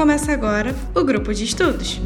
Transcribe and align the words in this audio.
Começa 0.00 0.32
agora 0.32 0.74
o 0.94 1.04
grupo 1.04 1.34
de 1.34 1.44
estudos. 1.44 2.00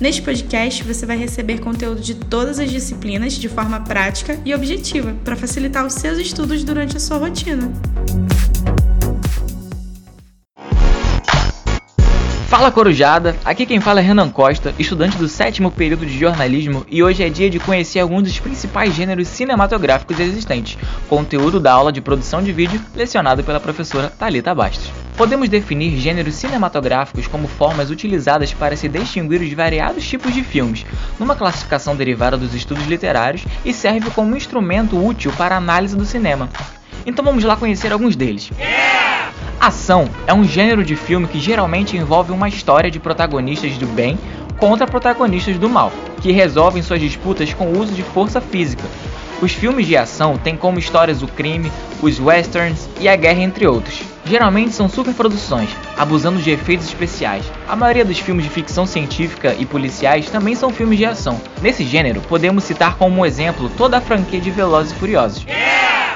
Neste 0.00 0.20
podcast, 0.20 0.82
você 0.82 1.06
vai 1.06 1.16
receber 1.16 1.60
conteúdo 1.60 2.00
de 2.00 2.16
todas 2.16 2.58
as 2.58 2.68
disciplinas 2.68 3.34
de 3.34 3.48
forma 3.48 3.78
prática 3.78 4.36
e 4.44 4.52
objetiva 4.52 5.14
para 5.24 5.36
facilitar 5.36 5.86
os 5.86 5.92
seus 5.92 6.18
estudos 6.18 6.64
durante 6.64 6.96
a 6.96 6.98
sua 6.98 7.18
rotina. 7.18 7.70
Fala 12.48 12.72
Corujada, 12.72 13.36
aqui 13.44 13.64
quem 13.64 13.80
fala 13.80 14.00
é 14.00 14.02
Renan 14.02 14.28
Costa, 14.28 14.74
estudante 14.76 15.16
do 15.16 15.28
sétimo 15.28 15.70
período 15.70 16.04
de 16.04 16.18
jornalismo 16.18 16.84
e 16.90 17.00
hoje 17.00 17.22
é 17.22 17.30
dia 17.30 17.48
de 17.48 17.60
conhecer 17.60 18.00
alguns 18.00 18.24
dos 18.24 18.40
principais 18.40 18.92
gêneros 18.92 19.28
cinematográficos 19.28 20.18
existentes, 20.18 20.76
conteúdo 21.08 21.60
da 21.60 21.72
aula 21.72 21.92
de 21.92 22.00
produção 22.00 22.42
de 22.42 22.50
vídeo 22.50 22.80
lecionado 22.92 23.44
pela 23.44 23.60
professora 23.60 24.10
Talita 24.10 24.52
Bastos. 24.52 24.99
Podemos 25.16 25.48
definir 25.48 25.98
gêneros 25.98 26.34
cinematográficos 26.34 27.26
como 27.26 27.46
formas 27.46 27.90
utilizadas 27.90 28.54
para 28.54 28.76
se 28.76 28.88
distinguir 28.88 29.40
os 29.40 29.52
variados 29.52 30.08
tipos 30.08 30.32
de 30.32 30.42
filmes, 30.42 30.86
numa 31.18 31.36
classificação 31.36 31.94
derivada 31.94 32.36
dos 32.36 32.54
estudos 32.54 32.86
literários 32.86 33.44
e 33.64 33.72
serve 33.72 34.10
como 34.10 34.36
instrumento 34.36 35.02
útil 35.02 35.32
para 35.36 35.54
a 35.54 35.58
análise 35.58 35.96
do 35.96 36.04
cinema. 36.04 36.48
Então 37.04 37.24
vamos 37.24 37.44
lá 37.44 37.56
conhecer 37.56 37.92
alguns 37.92 38.16
deles. 38.16 38.50
Ação 39.60 40.08
é 40.26 40.32
um 40.32 40.44
gênero 40.44 40.82
de 40.82 40.96
filme 40.96 41.26
que 41.26 41.38
geralmente 41.38 41.96
envolve 41.96 42.32
uma 42.32 42.48
história 42.48 42.90
de 42.90 42.98
protagonistas 42.98 43.76
do 43.76 43.86
bem 43.86 44.18
contra 44.58 44.86
protagonistas 44.86 45.58
do 45.58 45.68
mal, 45.68 45.92
que 46.20 46.32
resolvem 46.32 46.82
suas 46.82 47.00
disputas 47.00 47.52
com 47.52 47.66
o 47.66 47.78
uso 47.78 47.92
de 47.92 48.02
força 48.02 48.40
física. 48.40 48.84
Os 49.40 49.52
filmes 49.52 49.86
de 49.86 49.96
ação 49.96 50.36
têm 50.36 50.56
como 50.56 50.78
histórias 50.78 51.22
o 51.22 51.26
crime, 51.26 51.72
os 52.02 52.20
westerns 52.20 52.88
e 53.00 53.08
a 53.08 53.16
guerra, 53.16 53.40
entre 53.40 53.66
outros. 53.66 54.09
Geralmente 54.30 54.70
são 54.70 54.88
superproduções, 54.88 55.70
abusando 55.98 56.40
de 56.40 56.52
efeitos 56.52 56.86
especiais. 56.86 57.44
A 57.68 57.74
maioria 57.74 58.04
dos 58.04 58.20
filmes 58.20 58.44
de 58.44 58.50
ficção 58.50 58.86
científica 58.86 59.56
e 59.58 59.66
policiais 59.66 60.30
também 60.30 60.54
são 60.54 60.70
filmes 60.70 60.98
de 60.98 61.04
ação. 61.04 61.40
Nesse 61.60 61.82
gênero, 61.82 62.20
podemos 62.20 62.62
citar 62.62 62.96
como 62.96 63.26
exemplo 63.26 63.68
toda 63.76 63.98
a 63.98 64.00
franquia 64.00 64.40
de 64.40 64.52
Velozes 64.52 64.92
e 64.92 64.94
Furiosos. 64.94 65.44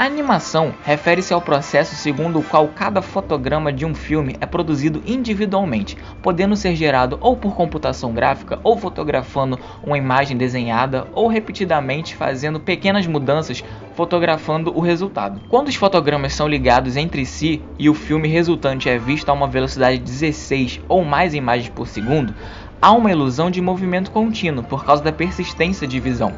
A 0.00 0.06
animação 0.06 0.72
refere-se 0.82 1.34
ao 1.34 1.42
processo 1.42 1.94
segundo 1.94 2.38
o 2.38 2.42
qual 2.42 2.66
cada 2.68 3.02
fotograma 3.02 3.70
de 3.70 3.84
um 3.84 3.94
filme 3.94 4.34
é 4.40 4.46
produzido 4.46 5.02
individualmente, 5.04 5.94
podendo 6.22 6.56
ser 6.56 6.74
gerado 6.74 7.18
ou 7.20 7.36
por 7.36 7.54
computação 7.54 8.14
gráfica, 8.14 8.58
ou 8.64 8.78
fotografando 8.78 9.60
uma 9.84 9.98
imagem 9.98 10.38
desenhada, 10.38 11.06
ou 11.12 11.28
repetidamente 11.28 12.16
fazendo 12.16 12.58
pequenas 12.58 13.06
mudanças 13.06 13.62
fotografando 13.94 14.74
o 14.74 14.80
resultado. 14.80 15.38
Quando 15.50 15.68
os 15.68 15.76
fotogramas 15.76 16.32
são 16.32 16.48
ligados 16.48 16.96
entre 16.96 17.26
si 17.26 17.62
e 17.78 17.90
o 17.90 17.94
filme 17.94 18.26
resultante 18.26 18.88
é 18.88 18.96
visto 18.96 19.28
a 19.28 19.34
uma 19.34 19.48
velocidade 19.48 19.98
de 19.98 20.04
16 20.04 20.80
ou 20.88 21.04
mais 21.04 21.34
imagens 21.34 21.68
por 21.68 21.86
segundo, 21.86 22.34
há 22.80 22.90
uma 22.90 23.10
ilusão 23.10 23.50
de 23.50 23.60
movimento 23.60 24.10
contínuo 24.10 24.64
por 24.64 24.82
causa 24.82 25.02
da 25.02 25.12
persistência 25.12 25.86
de 25.86 26.00
visão. 26.00 26.32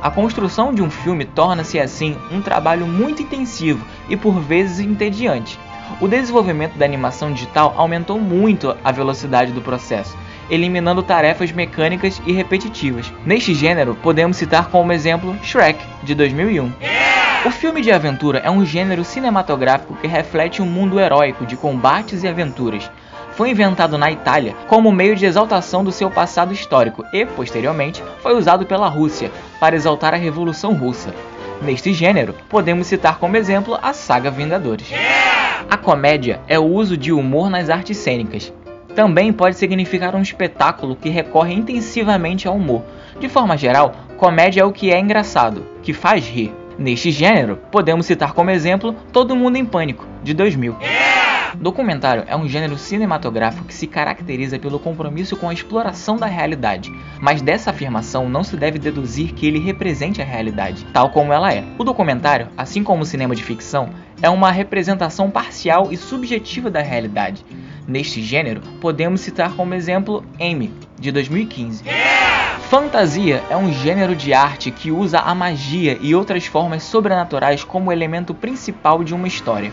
A 0.00 0.10
construção 0.10 0.74
de 0.74 0.82
um 0.82 0.90
filme 0.90 1.24
torna-se 1.24 1.78
assim 1.78 2.16
um 2.30 2.42
trabalho 2.42 2.86
muito 2.86 3.22
intensivo 3.22 3.84
e 4.08 4.16
por 4.16 4.38
vezes 4.40 4.80
entediante. 4.80 5.58
O 6.00 6.08
desenvolvimento 6.08 6.76
da 6.76 6.84
animação 6.84 7.32
digital 7.32 7.72
aumentou 7.76 8.18
muito 8.18 8.76
a 8.84 8.92
velocidade 8.92 9.52
do 9.52 9.62
processo, 9.62 10.16
eliminando 10.50 11.02
tarefas 11.02 11.52
mecânicas 11.52 12.20
e 12.26 12.32
repetitivas. 12.32 13.12
Neste 13.24 13.54
gênero, 13.54 13.94
podemos 13.94 14.36
citar 14.36 14.68
como 14.68 14.92
exemplo 14.92 15.36
Shrek, 15.42 15.82
de 16.02 16.14
2001. 16.14 16.72
O 17.46 17.50
filme 17.50 17.80
de 17.80 17.92
aventura 17.92 18.40
é 18.40 18.50
um 18.50 18.64
gênero 18.64 19.04
cinematográfico 19.04 19.94
que 19.96 20.06
reflete 20.06 20.60
um 20.60 20.66
mundo 20.66 20.98
heróico 20.98 21.46
de 21.46 21.56
combates 21.56 22.22
e 22.24 22.28
aventuras 22.28 22.90
foi 23.36 23.50
inventado 23.50 23.98
na 23.98 24.10
Itália 24.10 24.56
como 24.66 24.90
meio 24.90 25.14
de 25.14 25.26
exaltação 25.26 25.84
do 25.84 25.92
seu 25.92 26.10
passado 26.10 26.52
histórico 26.52 27.04
e, 27.12 27.24
posteriormente, 27.26 28.02
foi 28.22 28.34
usado 28.34 28.64
pela 28.64 28.88
Rússia 28.88 29.30
para 29.60 29.76
exaltar 29.76 30.14
a 30.14 30.16
Revolução 30.16 30.72
Russa. 30.72 31.14
Neste 31.62 31.92
gênero, 31.92 32.34
podemos 32.48 32.86
citar 32.86 33.18
como 33.18 33.36
exemplo 33.36 33.78
a 33.80 33.92
saga 33.92 34.30
Vingadores. 34.30 34.88
A 35.70 35.76
comédia 35.76 36.40
é 36.48 36.58
o 36.58 36.64
uso 36.64 36.96
de 36.96 37.12
humor 37.12 37.50
nas 37.50 37.68
artes 37.68 37.98
cênicas. 37.98 38.52
Também 38.94 39.32
pode 39.32 39.56
significar 39.56 40.14
um 40.14 40.22
espetáculo 40.22 40.96
que 40.96 41.10
recorre 41.10 41.52
intensivamente 41.52 42.48
ao 42.48 42.56
humor. 42.56 42.82
De 43.20 43.28
forma 43.28 43.56
geral, 43.56 43.94
comédia 44.16 44.62
é 44.62 44.64
o 44.64 44.72
que 44.72 44.90
é 44.90 44.98
engraçado, 44.98 45.66
que 45.82 45.92
faz 45.92 46.26
rir. 46.26 46.54
Neste 46.78 47.10
gênero, 47.10 47.58
podemos 47.70 48.06
citar 48.06 48.32
como 48.32 48.50
exemplo 48.50 48.94
Todo 49.12 49.36
Mundo 49.36 49.56
em 49.56 49.64
Pânico, 49.64 50.06
de 50.22 50.32
2000. 50.32 50.76
Documentário 51.60 52.24
é 52.26 52.36
um 52.36 52.46
gênero 52.46 52.76
cinematográfico 52.76 53.64
que 53.66 53.74
se 53.74 53.86
caracteriza 53.86 54.58
pelo 54.58 54.78
compromisso 54.78 55.36
com 55.36 55.48
a 55.48 55.54
exploração 55.54 56.16
da 56.16 56.26
realidade, 56.26 56.92
mas 57.20 57.40
dessa 57.40 57.70
afirmação 57.70 58.28
não 58.28 58.44
se 58.44 58.56
deve 58.56 58.78
deduzir 58.78 59.32
que 59.32 59.46
ele 59.46 59.58
represente 59.58 60.20
a 60.20 60.24
realidade, 60.24 60.84
tal 60.92 61.10
como 61.10 61.32
ela 61.32 61.52
é. 61.52 61.64
O 61.78 61.84
documentário, 61.84 62.48
assim 62.56 62.84
como 62.84 63.02
o 63.02 63.06
cinema 63.06 63.34
de 63.34 63.42
ficção, 63.42 63.88
é 64.20 64.28
uma 64.28 64.50
representação 64.50 65.30
parcial 65.30 65.88
e 65.90 65.96
subjetiva 65.96 66.70
da 66.70 66.82
realidade. 66.82 67.44
Neste 67.88 68.22
gênero, 68.22 68.60
podemos 68.80 69.20
citar 69.22 69.54
como 69.54 69.74
exemplo 69.74 70.24
Amy, 70.38 70.72
de 70.98 71.10
2015. 71.10 71.84
Fantasia 72.68 73.42
é 73.48 73.56
um 73.56 73.72
gênero 73.72 74.14
de 74.14 74.34
arte 74.34 74.70
que 74.70 74.90
usa 74.90 75.20
a 75.20 75.34
magia 75.34 75.96
e 76.00 76.14
outras 76.14 76.46
formas 76.46 76.82
sobrenaturais 76.82 77.62
como 77.62 77.92
elemento 77.92 78.34
principal 78.34 79.04
de 79.04 79.14
uma 79.14 79.28
história. 79.28 79.72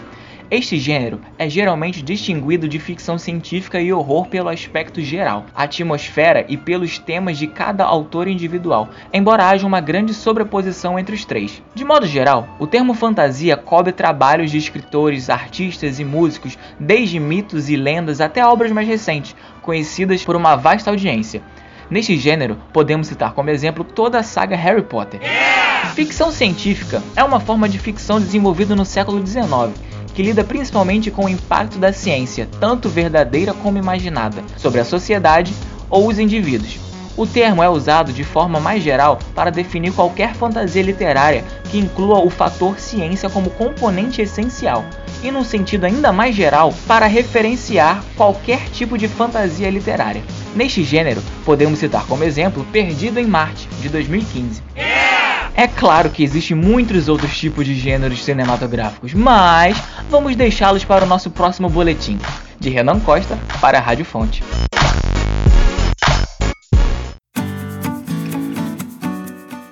Este 0.54 0.78
gênero 0.78 1.20
é 1.40 1.50
geralmente 1.50 2.04
distinguido 2.04 2.68
de 2.68 2.78
ficção 2.78 3.18
científica 3.18 3.82
e 3.82 3.92
horror 3.92 4.28
pelo 4.28 4.50
aspecto 4.50 5.02
geral, 5.02 5.48
atmosfera 5.56 6.46
e 6.48 6.56
pelos 6.56 7.00
temas 7.00 7.40
de 7.40 7.48
cada 7.48 7.84
autor 7.84 8.28
individual, 8.28 8.88
embora 9.12 9.48
haja 9.48 9.66
uma 9.66 9.82
grande 9.82 10.14
sobreposição 10.14 11.00
entre 11.00 11.16
os 11.16 11.26
três. 11.26 11.60
De 11.74 11.84
modo 11.84 12.06
geral, 12.06 12.48
o 12.60 12.68
termo 12.68 12.94
fantasia 12.94 13.58
cobre 13.58 13.92
trabalhos 13.92 14.52
de 14.52 14.60
escritores, 14.60 15.28
artistas 15.28 15.98
e 16.00 16.06
músicos, 16.06 16.56
desde 16.80 17.20
mitos 17.20 17.68
e 17.68 17.76
lendas 17.76 18.22
até 18.22 18.46
obras 18.46 18.72
mais 18.72 18.88
recentes, 18.88 19.36
conhecidas 19.64 20.24
por 20.24 20.36
uma 20.36 20.56
vasta 20.56 20.92
audiência. 20.92 21.42
Neste 21.90 22.16
gênero, 22.16 22.60
podemos 22.72 23.08
citar 23.08 23.34
como 23.34 23.50
exemplo 23.50 23.84
toda 23.84 24.20
a 24.20 24.24
saga 24.24 24.56
Harry 24.56 24.84
Potter. 24.84 25.20
Ficção 25.96 26.32
científica 26.32 27.02
é 27.16 27.24
uma 27.24 27.40
forma 27.40 27.68
de 27.68 27.80
ficção 27.80 28.20
desenvolvida 28.20 28.76
no 28.76 28.86
século 28.86 29.26
XIX 29.26 29.93
que 30.14 30.24
lida 30.24 30.44
principalmente 30.44 31.10
com 31.10 31.26
o 31.26 31.30
impacto 31.30 31.78
da 31.78 31.92
ciência, 31.92 32.48
tanto 32.60 32.90
verdadeira 32.90 33.54
como 33.54 33.78
imaginada, 33.78 34.44
sobre 34.58 34.80
a 34.80 34.86
sociedade 34.86 35.54
ou 35.90 36.08
os 36.08 36.20
indivíduos. 36.20 36.80
O 37.16 37.28
termo 37.28 37.62
é 37.62 37.70
usado 37.70 38.12
de 38.12 38.24
forma 38.24 38.60
mais 38.60 38.82
geral 38.82 39.20
para 39.36 39.52
definir 39.52 39.94
qualquer 39.94 40.34
fantasia 40.34 40.82
literária 40.82 41.44
que 41.70 41.78
inclua 41.78 42.20
o 42.20 42.30
fator 42.30 42.80
ciência 42.80 43.30
como 43.30 43.52
componente 43.52 44.22
essencial, 44.22 44.84
e 45.22 45.30
num 45.30 45.44
sentido 45.44 45.86
ainda 45.86 46.12
mais 46.12 46.36
geral, 46.36 46.74
para 46.88 47.06
referenciar 47.06 48.04
qualquer 48.18 48.68
tipo 48.70 48.98
de 48.98 49.08
fantasia 49.08 49.70
literária. 49.70 50.24
Neste 50.56 50.84
gênero, 50.84 51.22
podemos 51.46 51.80
citar 51.80 52.06
como 52.08 52.24
exemplo 52.24 52.66
Perdido 52.72 53.20
em 53.20 53.28
Marte, 53.28 53.68
de 53.80 53.90
2015. 53.90 54.62
É 55.56 55.68
claro 55.68 56.10
que 56.10 56.24
existem 56.24 56.58
muitos 56.58 57.08
outros 57.08 57.38
tipos 57.38 57.66
de 57.66 57.76
gêneros 57.76 58.24
cinematográficos, 58.24 59.14
mas 59.14 59.78
vamos 60.10 60.36
deixá-los 60.36 60.84
para 60.84 61.06
o 61.06 61.08
nosso 61.08 61.30
próximo 61.30 61.70
boletim. 61.70 62.20
De 62.60 62.70
Renan 62.70 63.00
Costa 63.00 63.38
para 63.62 63.78
a 63.78 63.82
Rádio 63.82 64.06
Fonte. 64.06 64.44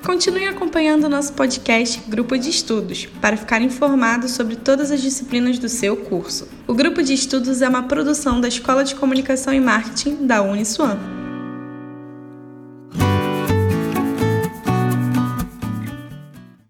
Continue 0.04 0.46
acompanhando 0.46 1.10
nosso 1.10 1.34
podcast 1.34 2.00
Grupo 2.08 2.38
de 2.38 2.50
Estudos 2.50 3.08
para 3.20 3.36
ficar 3.36 3.62
informado 3.62 4.30
sobre 4.30 4.56
todas 4.56 4.92
as 4.92 5.02
disciplinas 5.02 5.58
do 5.58 5.68
seu 5.68 5.98
curso. 5.98 6.48
O 6.68 6.76
Grupo 6.76 7.02
de 7.02 7.14
Estudos 7.14 7.62
é 7.62 7.68
uma 7.68 7.84
produção 7.84 8.40
da 8.40 8.48
Escola 8.48 8.84
de 8.84 8.94
Comunicação 8.94 9.52
e 9.54 9.60
Marketing 9.60 10.28
da 10.28 10.44
Uniswan. 10.44 11.21